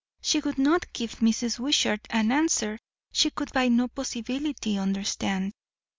[0.19, 1.59] She would not give Mrs.
[1.59, 2.79] Wishart an answer
[3.11, 5.53] she could by no possibility understand.